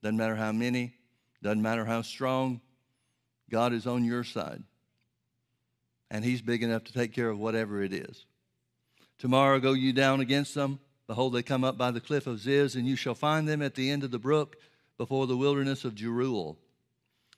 [0.04, 0.94] doesn't matter how many,
[1.42, 2.62] doesn't matter how strong,
[3.50, 4.64] God is on your side.
[6.12, 8.26] And he's big enough to take care of whatever it is.
[9.20, 10.80] Tomorrow go you down against them.
[11.08, 13.76] Behold, they come up by the cliff of Ziz, and you shall find them at
[13.76, 14.58] the end of the brook
[14.98, 16.58] before the wilderness of Jeruel.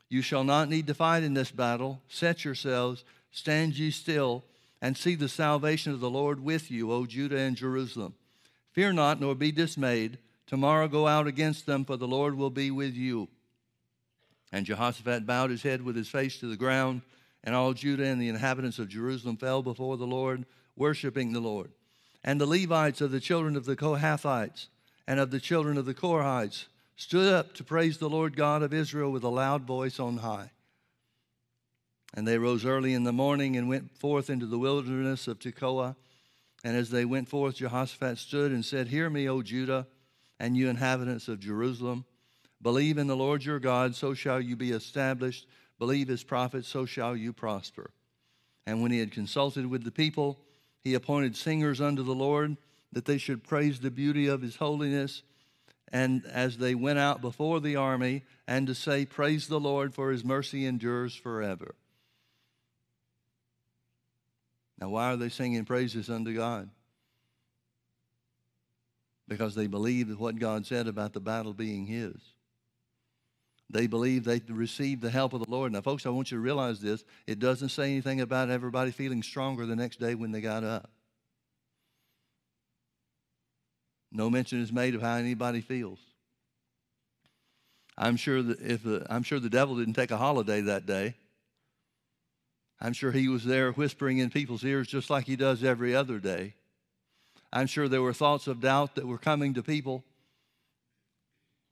[0.09, 2.01] You shall not need to fight in this battle.
[2.09, 4.43] Set yourselves, stand ye still,
[4.81, 8.13] and see the salvation of the Lord with you, O Judah and Jerusalem.
[8.73, 10.17] Fear not, nor be dismayed.
[10.47, 13.29] Tomorrow go out against them, for the Lord will be with you.
[14.51, 17.01] And Jehoshaphat bowed his head with his face to the ground,
[17.43, 21.71] and all Judah and the inhabitants of Jerusalem fell before the Lord, worshiping the Lord.
[22.23, 24.67] And the Levites of the children of the Kohathites
[25.07, 28.73] and of the children of the Korhites stood up to praise the Lord God of
[28.73, 30.51] Israel with a loud voice on high.
[32.13, 35.95] And they rose early in the morning and went forth into the wilderness of Tekoa.
[36.63, 39.87] And as they went forth, Jehoshaphat stood and said, Hear me, O Judah,
[40.39, 42.05] and you inhabitants of Jerusalem.
[42.61, 45.47] Believe in the Lord your God, so shall you be established.
[45.79, 47.91] Believe his prophets, so shall you prosper.
[48.67, 50.39] And when he had consulted with the people,
[50.83, 52.57] he appointed singers unto the Lord,
[52.91, 55.23] that they should praise the beauty of his holiness.
[55.91, 60.11] And as they went out before the army, and to say, Praise the Lord, for
[60.11, 61.75] his mercy endures forever.
[64.79, 66.69] Now, why are they singing praises unto God?
[69.27, 72.15] Because they believed what God said about the battle being his.
[73.71, 75.71] They believe they received the help of the Lord.
[75.71, 77.05] Now, folks, I want you to realize this.
[77.25, 80.89] It doesn't say anything about everybody feeling stronger the next day when they got up.
[84.11, 85.99] No mention is made of how anybody feels.
[87.97, 91.15] I'm sure that if the, I'm sure the devil didn't take a holiday that day.
[92.81, 96.19] I'm sure he was there whispering in people's ears just like he does every other
[96.19, 96.55] day.
[97.53, 100.03] I'm sure there were thoughts of doubt that were coming to people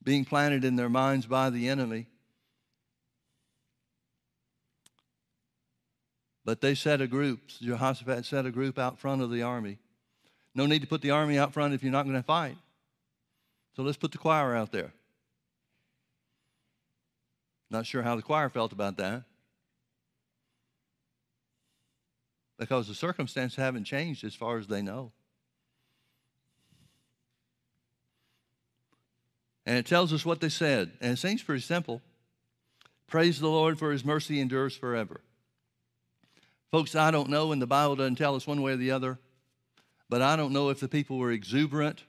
[0.04, 2.08] being planted in their minds by the enemy.
[6.46, 9.78] But they set a group, Jehoshaphat set a group out front of the army.
[10.56, 12.58] No need to put the army out front if you're not going to fight.
[13.76, 14.92] So let's put the choir out there.
[17.70, 19.24] Not sure how the choir felt about that.
[22.58, 25.12] Because the circumstances haven't changed as far as they know.
[29.70, 30.94] And it tells us what they said.
[31.00, 32.02] And it seems pretty simple.
[33.06, 35.22] Praise the Lord for his mercy endures forever.
[36.72, 39.20] Folks, I don't know, and the Bible doesn't tell us one way or the other,
[40.10, 42.04] but I don't know if the people were exuberant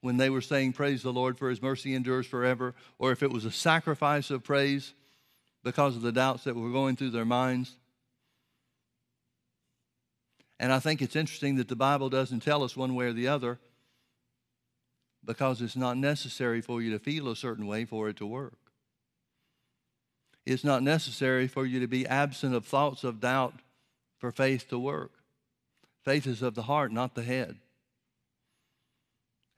[0.00, 3.30] when they were saying, Praise the Lord for his mercy endures forever, or if it
[3.30, 4.94] was a sacrifice of praise
[5.62, 7.76] because of the doubts that were going through their minds.
[10.58, 13.28] And I think it's interesting that the Bible doesn't tell us one way or the
[13.28, 13.58] other
[15.26, 18.56] because it's not necessary for you to feel a certain way for it to work.
[20.46, 23.54] It's not necessary for you to be absent of thoughts of doubt
[24.18, 25.10] for faith to work.
[26.04, 27.56] Faith is of the heart, not the head.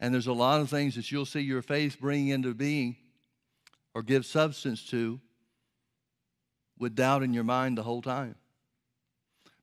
[0.01, 2.97] And there's a lot of things that you'll see your faith bring into being
[3.95, 5.21] or give substance to
[6.79, 8.37] with doubt in your mind the whole time.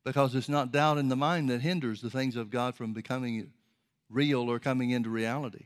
[0.03, 3.51] Because it's not doubt in the mind that hinders the things of God from becoming
[4.09, 5.65] real or coming into reality.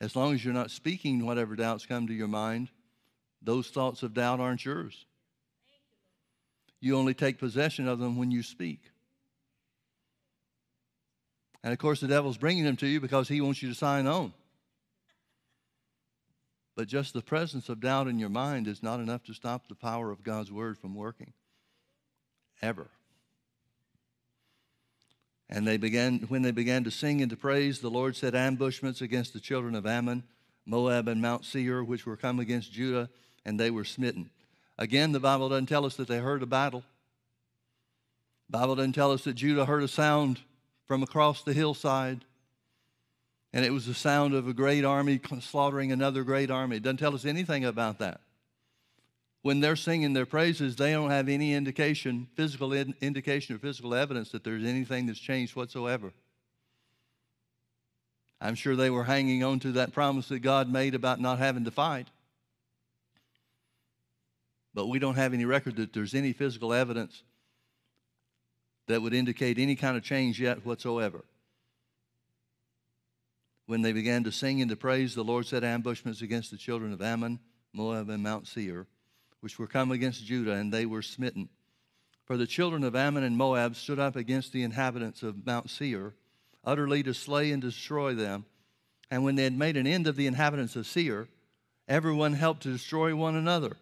[0.00, 2.68] As long as you're not speaking whatever doubts come to your mind,
[3.40, 5.06] those thoughts of doubt aren't yours.
[6.80, 8.80] You only take possession of them when you speak.
[11.62, 14.06] And of course, the devil's bringing them to you because he wants you to sign
[14.06, 14.32] on.
[16.76, 19.74] But just the presence of doubt in your mind is not enough to stop the
[19.74, 21.32] power of God's word from working.
[22.60, 22.90] Ever.
[25.48, 29.00] And they began, when they began to sing and to praise, the Lord set ambushments
[29.00, 30.24] against the children of Ammon,
[30.64, 33.08] Moab, and Mount Seir, which were come against Judah,
[33.44, 34.30] and they were smitten.
[34.78, 36.82] Again, the Bible doesn't tell us that they heard a battle.
[38.50, 40.40] The Bible doesn't tell us that Judah heard a sound
[40.86, 42.24] from across the hillside,
[43.52, 46.76] and it was the sound of a great army slaughtering another great army.
[46.76, 48.20] It doesn't tell us anything about that
[49.46, 54.32] when they're singing their praises, they don't have any indication, physical indication or physical evidence
[54.32, 56.12] that there's anything that's changed whatsoever.
[58.40, 61.62] I'm sure they were hanging on to that promise that God made about not having
[61.62, 62.08] to fight.
[64.74, 67.22] But we don't have any record that there's any physical evidence
[68.88, 71.24] that would indicate any kind of change yet whatsoever.
[73.66, 76.92] When they began to sing and to praise, the Lord set ambushments against the children
[76.92, 77.38] of Ammon,
[77.72, 78.88] Moab, and Mount Seir
[79.40, 81.48] which were come against Judah, and they were smitten.
[82.24, 86.14] For the children of Ammon and Moab stood up against the inhabitants of Mount Seir,
[86.64, 88.44] utterly to slay and destroy them.
[89.10, 91.28] And when they had made an end of the inhabitants of Seir,
[91.86, 93.76] everyone helped to destroy one another.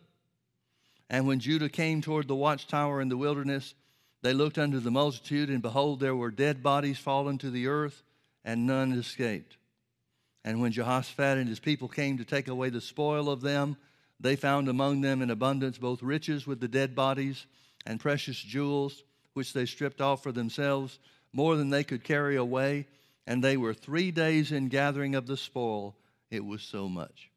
[1.08, 3.74] And when Judah came toward the watchtower in the wilderness,
[4.22, 8.02] they looked unto the multitude, and behold, there were dead bodies fallen to the earth,
[8.44, 9.56] and none escaped.
[10.44, 13.76] And when Jehoshaphat and his people came to take away the spoil of them,
[14.20, 17.46] they found among them in abundance both riches with the dead bodies
[17.86, 19.02] and precious jewels,
[19.34, 20.98] which they stripped off for themselves,
[21.32, 22.86] more than they could carry away.
[23.26, 25.96] And they were three days in gathering of the spoil.
[26.30, 27.30] It was so much.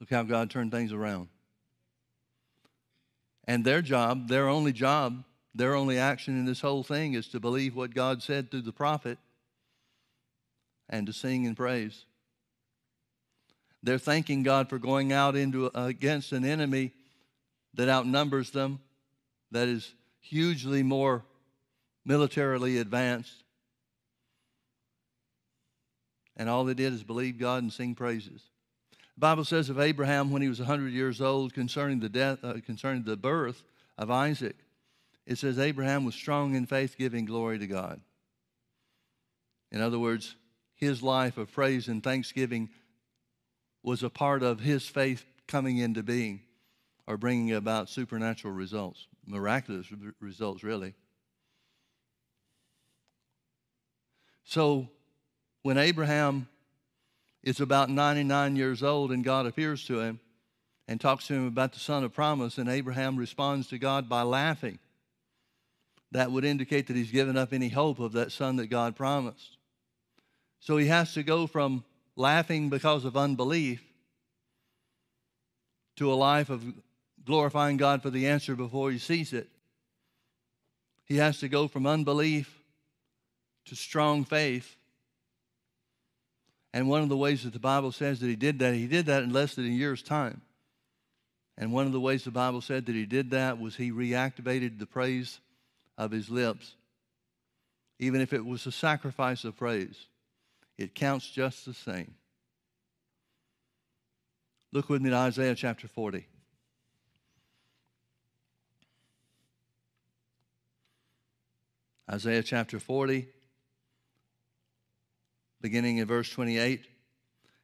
[0.00, 1.28] Look how God turned things around.
[3.44, 7.40] And their job, their only job, their only action in this whole thing is to
[7.40, 9.18] believe what God said through the prophet
[10.88, 12.04] and to sing and praise.
[13.82, 16.92] They're thanking God for going out into against an enemy
[17.74, 18.80] that outnumbers them,
[19.50, 21.24] that is hugely more
[22.04, 23.44] militarily advanced.
[26.36, 28.42] And all they did is believe God and sing praises.
[29.16, 32.54] The Bible says of Abraham when he was 100 years old concerning the death, uh,
[32.64, 33.62] concerning the birth
[33.98, 34.56] of Isaac,
[35.26, 38.00] it says Abraham was strong in faith, giving glory to God.
[39.70, 40.34] In other words,
[40.74, 42.70] his life of praise and thanksgiving
[43.82, 46.40] was a part of his faith coming into being
[47.06, 49.86] or bringing about supernatural results, miraculous
[50.20, 50.94] results, really.
[54.44, 54.88] So
[55.62, 56.48] when Abraham
[57.42, 60.20] is about 99 years old and God appears to him
[60.86, 64.22] and talks to him about the son of promise, and Abraham responds to God by
[64.22, 64.78] laughing.
[66.12, 69.56] That would indicate that he's given up any hope of that son that God promised.
[70.58, 71.84] So he has to go from
[72.16, 73.82] laughing because of unbelief
[75.96, 76.64] to a life of
[77.24, 79.48] glorifying God for the answer before he sees it.
[81.04, 82.62] He has to go from unbelief
[83.66, 84.76] to strong faith
[86.72, 89.06] and one of the ways that the Bible says that he did that, he did
[89.06, 90.40] that in less than a year's time.
[91.58, 94.78] And one of the ways the Bible said that he did that was he reactivated
[94.78, 95.40] the praise
[95.98, 96.74] of his lips.
[97.98, 100.06] Even if it was a sacrifice of praise,
[100.80, 102.14] it counts just the same.
[104.72, 106.26] Look with me to Isaiah chapter 40.
[112.10, 113.28] Isaiah chapter 40
[115.60, 116.86] beginning in verse 28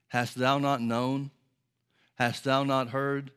[0.08, 1.30] Hast thou not known?
[2.16, 3.30] Hast thou not heard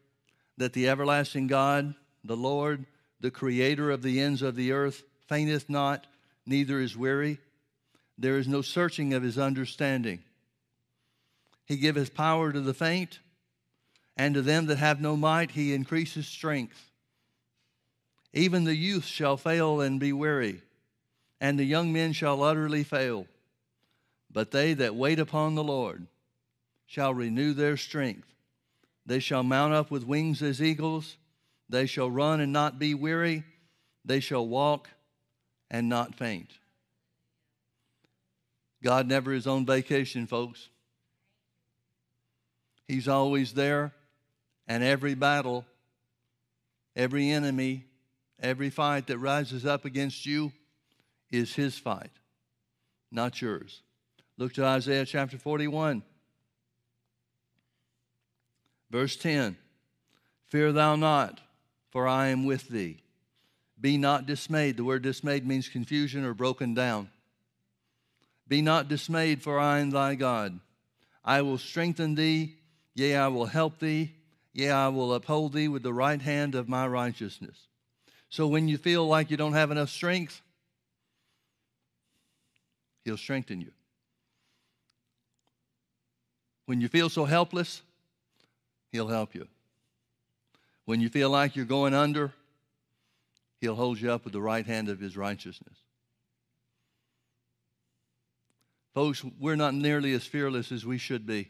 [0.57, 2.85] that the everlasting God, the Lord,
[3.21, 6.05] the creator of the ends of the earth, fainteth not,
[6.45, 7.39] neither is weary?
[8.19, 10.19] There is no searching of his understanding.
[11.65, 13.19] He giveth power to the faint,
[14.17, 16.91] and to them that have no might he increases strength.
[18.33, 20.61] Even the youth shall fail and be weary,
[21.39, 23.25] and the young men shall utterly fail.
[24.29, 26.05] But they that wait upon the Lord
[26.85, 28.27] shall renew their strength.
[29.05, 31.15] They shall mount up with wings as eagles.
[31.69, 33.45] They shall run and not be weary.
[34.03, 34.89] They shall walk
[35.71, 36.58] and not faint.
[38.81, 40.69] God never is on vacation, folks.
[42.87, 43.93] He's always there,
[44.67, 45.65] and every battle,
[46.95, 47.85] every enemy,
[48.41, 50.51] every fight that rises up against you
[51.31, 52.11] is His fight,
[53.11, 53.81] not yours.
[54.37, 56.01] Look to Isaiah chapter 41,
[58.89, 59.57] verse 10.
[60.47, 61.41] Fear thou not,
[61.91, 63.03] for I am with thee.
[63.79, 64.77] Be not dismayed.
[64.77, 67.09] The word dismayed means confusion or broken down.
[68.49, 70.59] Be not dismayed, for I am thy God.
[71.23, 72.55] I will strengthen thee,
[72.93, 74.11] yea, I will help thee,
[74.51, 77.67] yea, I will uphold thee with the right hand of my righteousness.
[78.27, 80.41] So when you feel like you don't have enough strength,
[83.05, 83.71] he'll strengthen you.
[86.65, 87.81] When you feel so helpless,
[88.91, 89.47] He'll help you.
[90.85, 92.33] When you feel like you're going under,
[93.61, 95.77] He'll hold you up with the right hand of His righteousness.
[98.99, 101.47] Oh, Folks, we're not nearly as fearless as we should be.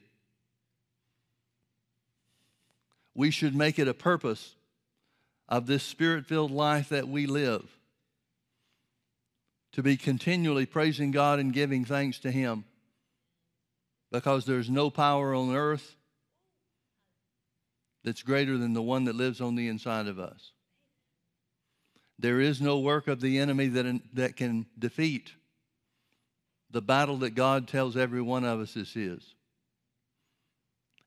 [3.16, 4.54] We should make it a purpose
[5.48, 7.68] of this spirit filled life that we live
[9.72, 12.66] to be continually praising God and giving thanks to Him
[14.12, 15.96] because there's no power on earth
[18.04, 20.52] that's greater than the one that lives on the inside of us.
[22.20, 25.32] There is no work of the enemy that, that can defeat
[26.72, 29.36] the battle that God tells every one of us is His.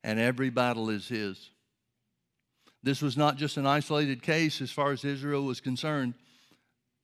[0.04, 1.50] And every battle is His.
[2.82, 6.14] This was not just an isolated case as far as Israel was concerned,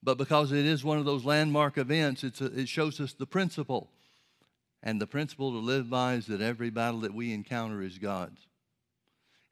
[0.02, 3.88] but because it is one of those landmark events, a, it shows us the principle
[4.82, 8.46] and the principle to live by is that every battle that we encounter is God's.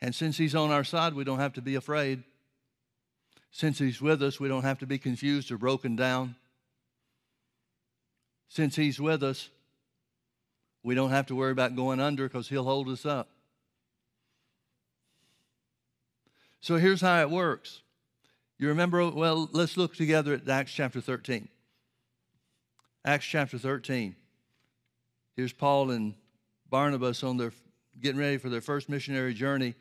[0.00, 2.22] And since He's on our side, we don't have to be afraid.
[3.50, 6.36] Since He's with us, we don't have to be confused or broken down.
[8.48, 9.50] Since He's with us,
[10.82, 13.28] we don't have to worry about going under because He'll hold us up.
[16.60, 17.82] So here's how it works.
[18.58, 21.48] You remember, well, let's look together at Acts chapter 13.
[23.04, 24.16] Acts chapter 13.
[25.36, 26.14] Here's Paul and
[26.70, 27.52] Barnabas on their
[28.00, 29.74] getting ready for their first missionary journey.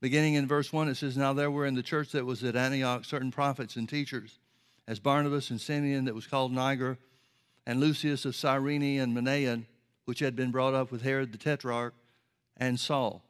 [0.00, 2.56] Beginning in verse 1, it says, Now there were in the church that was at
[2.56, 4.38] Antioch certain prophets and teachers,
[4.86, 6.98] as Barnabas and Simeon that was called Niger,
[7.66, 9.64] and Lucius of Cyrene and Manaen,
[10.04, 11.94] which had been brought up with Herod the Tetrarch,
[12.56, 13.22] and Saul.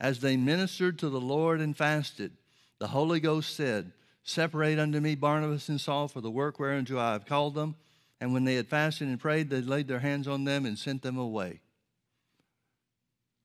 [0.00, 2.32] As they ministered to the Lord and fasted,
[2.78, 3.92] the Holy Ghost said,
[4.24, 7.76] Separate unto me Barnabas and Saul for the work whereunto I have called them.
[8.20, 11.02] And when they had fasted and prayed, they laid their hands on them and sent
[11.02, 11.60] them away.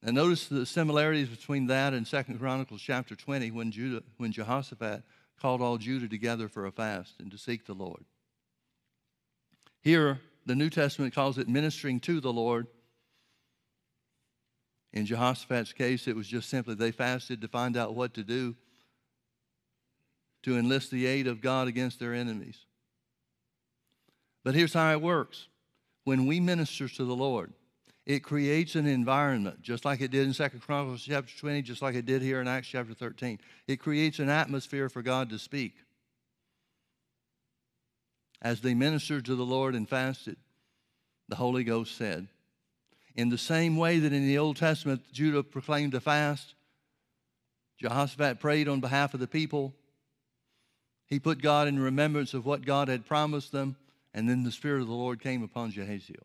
[0.04, 5.02] And notice the similarities between that and Second Chronicles chapter 20 when, Judah, when Jehoshaphat
[5.42, 8.06] called all Judah together for a fast and to seek the Lord.
[9.82, 12.68] Here, the New Testament calls it ministering to the Lord
[14.98, 18.56] in Jehoshaphat's case, it was just simply they fasted to find out what to do
[20.44, 22.66] to enlist the aid of God against their enemies.
[24.44, 25.48] But here's how it works
[26.06, 27.54] when we minister to the Lord,
[28.06, 31.94] it creates an environment, just like it did in Second Chronicles chapter 20, just like
[31.94, 33.40] it did here in Acts chapter 13.
[33.68, 35.76] It creates an atmosphere for God to speak.
[38.42, 40.38] As they ministered to the Lord and fasted,
[41.28, 42.28] the Holy Ghost said,
[43.16, 46.54] in the same way that in the Old Testament, Judah proclaimed a fast,
[47.80, 49.74] Jehoshaphat prayed on behalf of the people.
[51.08, 53.76] He put God in remembrance of what God had promised them,
[54.14, 56.24] and then the Spirit of the Lord came upon Jahaziel.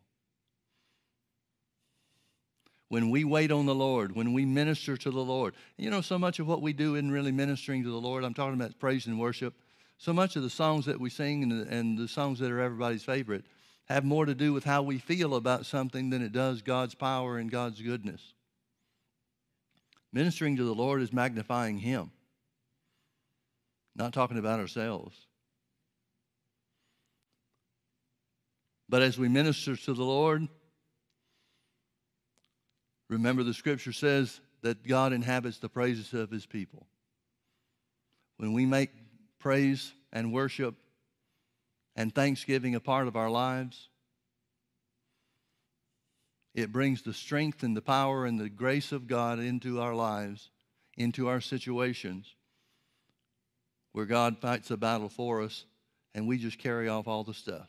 [2.89, 6.19] When we wait on the Lord, when we minister to the Lord, you know, so
[6.19, 8.23] much of what we do isn't really ministering to the Lord.
[8.23, 9.55] I'm talking about praise and worship.
[10.03, 12.59] So much of the songs that we sing and the, and the songs that are
[12.59, 13.45] everybody's favorite
[13.85, 17.39] have more to do with how we feel about something than it does God's power
[17.39, 18.21] and God's goodness.
[20.13, 22.11] Ministering to the Lord is magnifying Him,
[23.95, 25.17] not talking about ourselves.
[28.89, 30.49] But as we minister to the Lord,
[33.09, 36.89] remember the scripture says that God inhabits the praises of His people.
[38.39, 38.91] When we make
[39.43, 40.77] praise and worship
[41.97, 43.89] and thanksgiving a part of our lives.
[46.55, 50.51] It brings the strength and the power and the grace of God into our lives,
[50.97, 52.35] into our situations,
[53.93, 55.65] where God fights a battle for us
[56.15, 57.69] and we just carry off all the stuff.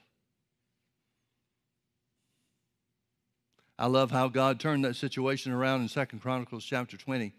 [3.79, 7.33] I love how God turned that situation around in Second Chronicles chapter 20.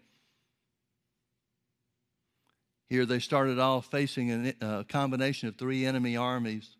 [2.87, 6.77] Here they started off facing a combination of three enemy armies,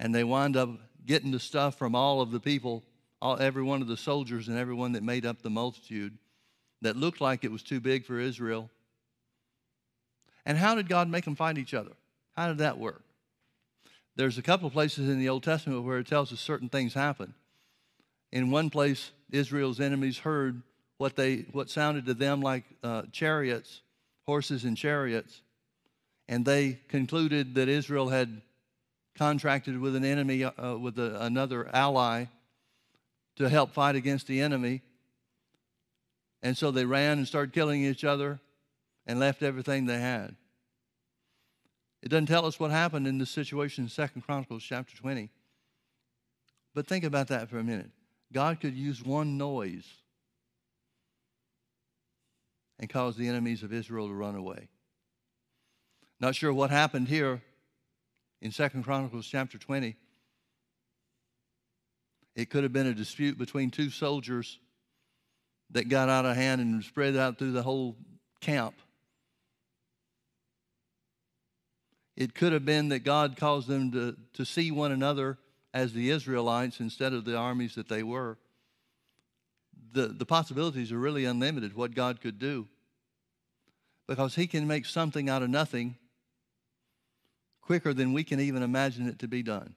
[0.00, 0.70] and they wind up
[1.04, 2.82] getting the stuff from all of the people,
[3.22, 6.18] all, every one of the soldiers and everyone that made up the multitude
[6.82, 8.68] that looked like it was too big for Israel.
[10.44, 11.92] And how did God make them fight each other?
[12.36, 13.02] How did that work?
[14.16, 16.94] There's a couple of places in the Old Testament where it tells us certain things
[16.94, 17.34] happen.
[18.32, 20.62] In one place, Israel's enemies heard
[20.98, 23.82] what they what sounded to them like uh, chariots
[24.26, 25.42] horses and chariots.
[26.28, 28.42] And they concluded that Israel had
[29.16, 32.26] contracted with an enemy, uh, with a, another ally,
[33.36, 34.82] to help fight against the enemy.
[36.42, 38.40] And so they ran and started killing each other
[39.06, 40.34] and left everything they had.
[42.02, 45.30] It doesn't tell us what happened in this situation in Second Chronicles chapter 20.
[46.74, 47.90] But think about that for a minute.
[48.32, 49.86] God could use one noise
[52.78, 54.68] and caused the enemies of Israel to run away.
[56.20, 57.42] Not sure what happened here
[58.40, 59.96] in Second Chronicles chapter 20.
[62.34, 64.58] It could have been a dispute between two soldiers
[65.70, 67.96] that got out of hand and spread out through the whole
[68.40, 68.74] camp.
[72.16, 75.38] It could have been that God caused them to, to see one another
[75.74, 78.38] as the Israelites instead of the armies that they were
[79.92, 82.66] the, the possibilities are really unlimited, what God could do.
[84.06, 85.96] Because He can make something out of nothing
[87.60, 89.74] quicker than we can even imagine it to be done.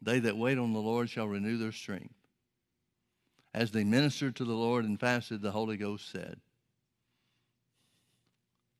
[0.00, 2.14] They that wait on the Lord shall renew their strength.
[3.54, 6.40] As they ministered to the Lord and fasted, the Holy Ghost said,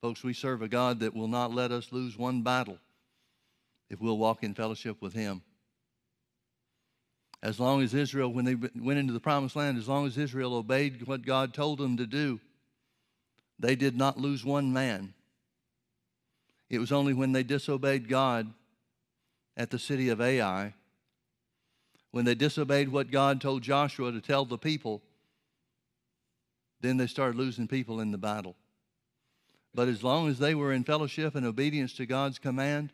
[0.00, 2.78] Folks, we serve a God that will not let us lose one battle
[3.88, 5.42] if we'll walk in fellowship with Him.
[7.42, 10.54] As long as Israel, when they went into the promised land, as long as Israel
[10.54, 12.40] obeyed what God told them to do,
[13.58, 15.12] they did not lose one man.
[16.70, 18.52] It was only when they disobeyed God
[19.56, 20.74] at the city of Ai,
[22.12, 25.02] when they disobeyed what God told Joshua to tell the people,
[26.80, 28.54] then they started losing people in the battle.
[29.74, 32.92] But as long as they were in fellowship and obedience to God's command,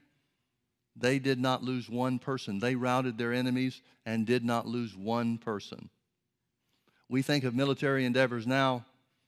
[1.01, 2.59] they did not lose one person.
[2.59, 5.90] They routed their enemies and did not lose one person.
[7.09, 8.84] We think of military endeavors now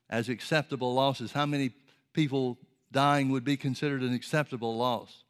[0.09, 1.31] as acceptable losses.
[1.31, 1.71] How many
[2.13, 2.57] people
[2.91, 5.23] dying would be considered an acceptable loss?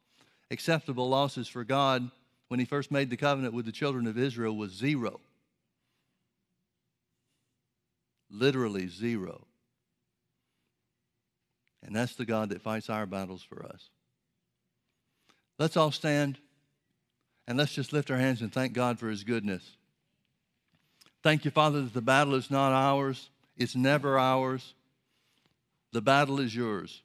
[0.50, 2.10] Acceptable losses for God
[2.48, 5.20] when He first made the covenant with the children of Israel was zero.
[8.30, 9.46] Literally zero.
[11.82, 13.88] And that's the God that fights our battles for us.
[15.62, 16.38] Let's all stand
[17.46, 19.76] and let's just lift our hands and thank God for His goodness.
[21.22, 24.74] Thank you, Father, that the battle is not ours, it's never ours.
[25.92, 27.02] The battle is yours.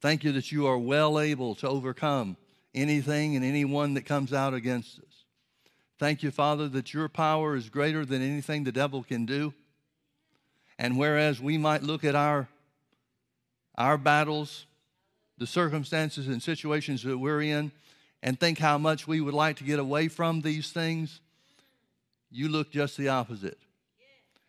[0.00, 2.38] Thank you that you are well able to overcome
[2.74, 5.24] anything and anyone that comes out against us.
[5.98, 9.52] Thank you, Father, that your power is greater than anything the devil can do.
[10.78, 12.48] And whereas we might look at our,
[13.76, 14.64] our battles,
[15.38, 17.72] the circumstances and situations that we're in,
[18.22, 21.20] and think how much we would like to get away from these things,
[22.30, 23.58] you look just the opposite.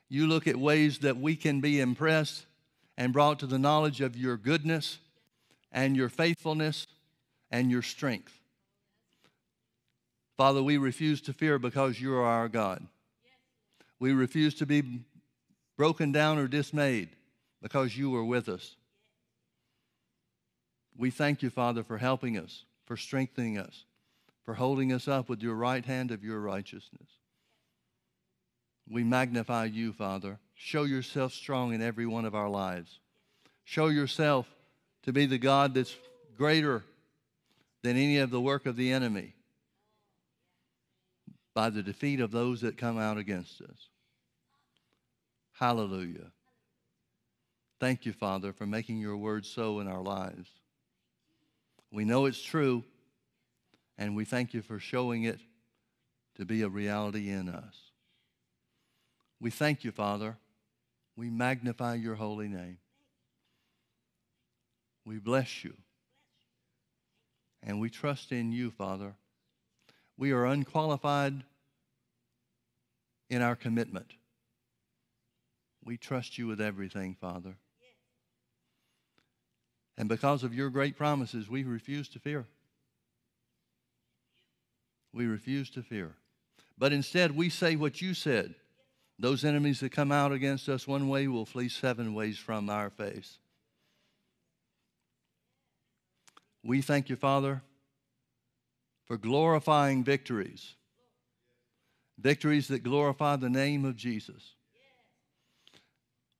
[0.10, 2.46] You look at ways that we can be impressed
[2.98, 4.98] and brought to the knowledge of your goodness
[5.72, 6.88] and your faithfulness
[7.52, 8.34] and your strength.
[10.36, 12.86] Father, we refuse to fear because you are our God.
[14.00, 15.02] We refuse to be
[15.78, 17.10] broken down or dismayed
[17.62, 18.76] because you are with us.
[21.00, 23.86] We thank you, Father, for helping us, for strengthening us,
[24.44, 27.08] for holding us up with your right hand of your righteousness.
[28.86, 30.40] We magnify you, Father.
[30.56, 33.00] Show yourself strong in every one of our lives.
[33.64, 34.46] Show yourself
[35.04, 35.96] to be the God that's
[36.36, 36.84] greater
[37.82, 39.36] than any of the work of the enemy
[41.54, 43.88] by the defeat of those that come out against us.
[45.54, 46.34] Hallelujah.
[47.80, 50.59] Thank you, Father, for making your word so in our lives.
[51.92, 52.84] We know it's true,
[53.98, 55.40] and we thank you for showing it
[56.36, 57.76] to be a reality in us.
[59.40, 60.38] We thank you, Father.
[61.16, 62.78] We magnify your holy name.
[65.06, 65.74] We bless you.
[67.64, 69.16] And we trust in you, Father.
[70.18, 71.44] We are unqualified
[73.30, 74.14] in our commitment.
[75.84, 77.56] We trust you with everything, Father.
[80.00, 82.48] And because of your great promises, we refuse to fear.
[85.14, 86.16] We refuse to fear.
[86.78, 88.56] But instead, we say what you said.
[89.20, 92.90] Those enemies that come out against us one way will flee seven ways from our
[92.90, 93.40] face.
[96.64, 97.62] We thank you, Father,
[99.06, 100.76] for glorifying victories.
[102.18, 104.54] Victories that glorify the name of Jesus.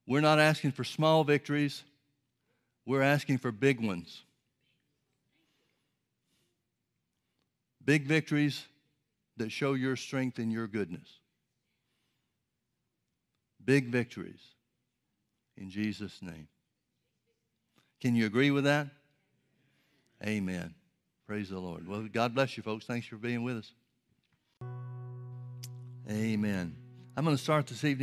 [0.06, 1.82] We're not asking for small victories,
[2.86, 4.22] we're asking for big ones.
[7.84, 8.66] Big victories
[9.36, 11.08] that show your strength and your goodness.
[13.64, 14.40] Big victories
[15.56, 16.48] in Jesus' name.
[18.00, 18.88] Can you agree with that?
[20.24, 20.74] Amen.
[21.26, 21.86] Praise the Lord.
[21.86, 22.84] Well, God bless you, folks.
[22.84, 23.72] Thanks for being with us.
[26.10, 26.74] Amen.
[27.16, 27.98] I'm going to start this evening.